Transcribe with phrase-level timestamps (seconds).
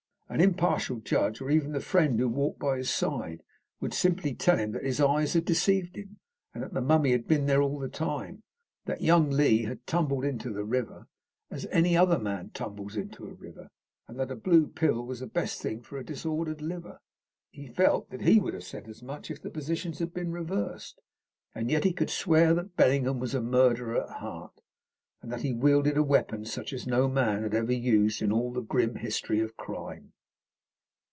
[0.33, 3.43] An impartial judge, or even the friend who walked by his side,
[3.81, 6.19] would simply tell him that his eyes had deceived him,
[6.53, 8.41] that the mummy had been there all the time,
[8.85, 11.09] that young Lee had tumbled into the river
[11.49, 13.67] as any other man tumbles into a river,
[14.07, 17.01] and that a blue pill was the best thing for a disordered liver.
[17.49, 21.01] He felt that he would have said as much if the positions had been reversed.
[21.53, 24.61] And yet he could swear that Bellingham was a murderer at heart,
[25.21, 28.53] and that he wielded a weapon such as no man had ever used in all
[28.53, 30.13] the grim history of crime.